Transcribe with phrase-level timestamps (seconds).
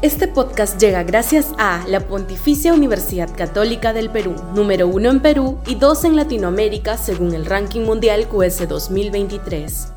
[0.00, 5.58] Este podcast llega gracias a la Pontificia Universidad Católica del Perú, número uno en Perú
[5.66, 9.92] y dos en Latinoamérica según el ranking mundial QS 2023.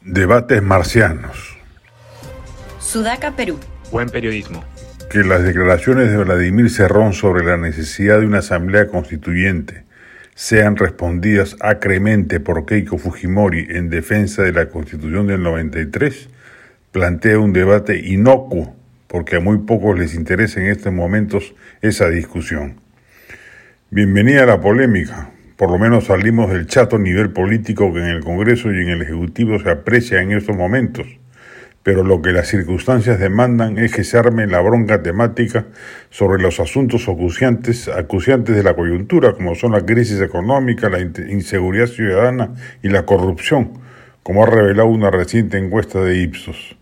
[0.00, 1.56] Debates marcianos.
[2.80, 3.60] Sudaca, Perú.
[3.92, 4.64] Buen periodismo.
[5.08, 9.84] Que las declaraciones de Vladimir Cerrón sobre la necesidad de una asamblea constituyente
[10.40, 16.30] sean respondidas acremente por Keiko Fujimori en defensa de la Constitución del 93,
[16.92, 18.74] plantea un debate inocuo,
[19.06, 22.80] porque a muy pocos les interesa en estos momentos esa discusión.
[23.90, 28.24] Bienvenida a la polémica, por lo menos salimos del chato nivel político que en el
[28.24, 31.19] Congreso y en el Ejecutivo se aprecia en estos momentos
[31.82, 35.66] pero lo que las circunstancias demandan es que se arme la bronca temática
[36.10, 41.86] sobre los asuntos acuciantes, acuciantes de la coyuntura, como son la crisis económica, la inseguridad
[41.86, 43.78] ciudadana y la corrupción,
[44.22, 46.76] como ha revelado una reciente encuesta de Ipsos.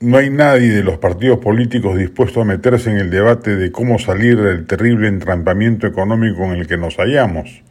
[0.00, 3.98] No hay nadie de los partidos políticos dispuesto a meterse en el debate de cómo
[3.98, 7.62] salir del terrible entrampamiento económico en el que nos hallamos.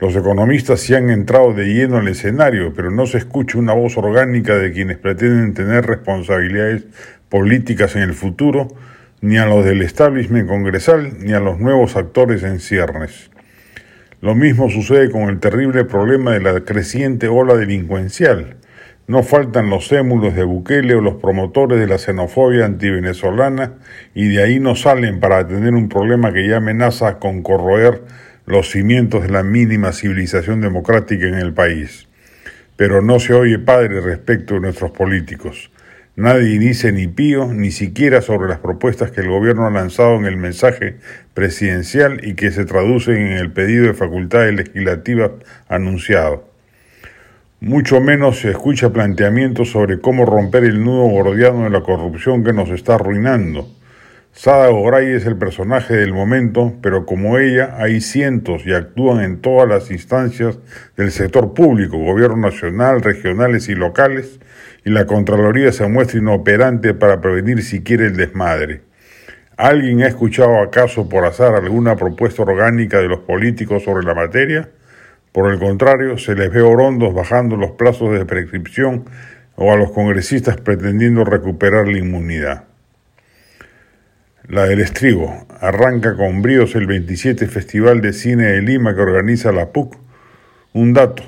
[0.00, 3.98] Los economistas sí han entrado de lleno al escenario, pero no se escucha una voz
[3.98, 6.84] orgánica de quienes pretenden tener responsabilidades
[7.28, 8.68] políticas en el futuro,
[9.20, 13.32] ni a los del establishment congresal, ni a los nuevos actores en ciernes.
[14.20, 18.56] Lo mismo sucede con el terrible problema de la creciente ola delincuencial.
[19.08, 23.72] No faltan los émulos de Bukele o los promotores de la xenofobia antivenezolana
[24.14, 28.02] y de ahí no salen para atender un problema que ya amenaza con corroer
[28.48, 32.08] los cimientos de la mínima civilización democrática en el país.
[32.76, 35.70] Pero no se oye padre respecto de nuestros políticos.
[36.16, 40.24] Nadie dice ni pío, ni siquiera sobre las propuestas que el gobierno ha lanzado en
[40.24, 40.96] el mensaje
[41.34, 45.32] presidencial y que se traducen en el pedido de facultades legislativas
[45.68, 46.48] anunciado.
[47.60, 52.54] Mucho menos se escucha planteamientos sobre cómo romper el nudo gordiano de la corrupción que
[52.54, 53.68] nos está arruinando
[54.38, 59.40] Sada Goray es el personaje del momento, pero como ella hay cientos y actúan en
[59.40, 60.60] todas las instancias
[60.96, 64.38] del sector público, gobierno nacional, regionales y locales,
[64.84, 68.82] y la Contraloría se muestra inoperante para prevenir siquiera el desmadre.
[69.56, 74.68] ¿Alguien ha escuchado acaso por azar alguna propuesta orgánica de los políticos sobre la materia?
[75.32, 79.04] Por el contrario, se les ve orondos bajando los plazos de prescripción
[79.56, 82.67] o a los congresistas pretendiendo recuperar la inmunidad.
[84.50, 85.46] La del Estribo.
[85.60, 89.94] Arranca con bríos el 27 Festival de Cine de Lima que organiza la PUC.
[90.72, 91.22] Un dato.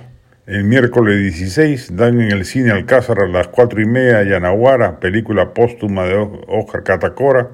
[0.47, 5.53] El miércoles 16 dan en el cine Alcázar a las 4 y media Yanaguara, película
[5.53, 6.15] póstuma de
[6.49, 7.51] Oscar Catacora.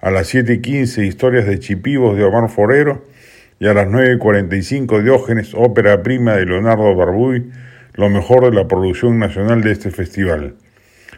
[0.00, 3.04] A las 7 y 15 Historias de Chipivos de Omar Forero.
[3.58, 7.50] Y a las 9 y 45 Diógenes, ópera prima de Leonardo Barbuy,
[7.94, 10.54] lo mejor de la producción nacional de este festival.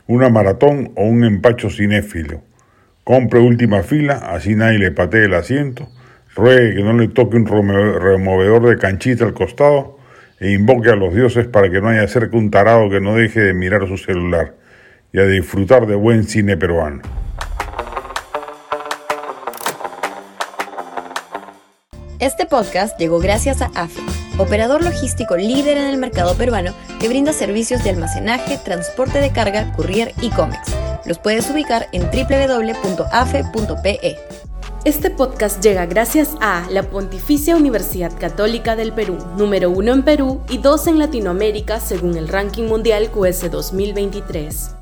[0.06, 2.42] Una maratón o un empacho cinéfilo.
[3.10, 5.88] Compre última fila, así nadie le patee el asiento.
[6.36, 9.98] Ruegue que no le toque un removedor de canchita al costado
[10.38, 13.40] e invoque a los dioses para que no haya cerca un tarado que no deje
[13.40, 14.54] de mirar su celular
[15.12, 17.02] y a disfrutar de buen cine peruano.
[22.20, 24.02] Este podcast llegó gracias a AFE,
[24.38, 29.72] operador logístico líder en el mercado peruano que brinda servicios de almacenaje, transporte de carga,
[29.72, 30.76] courier y cómics
[31.10, 33.00] los puedes ubicar en www.afe.pe.
[34.84, 40.40] Este podcast llega gracias a la Pontificia Universidad Católica del Perú, número uno en Perú
[40.48, 44.79] y dos en Latinoamérica según el ranking mundial QS 2023.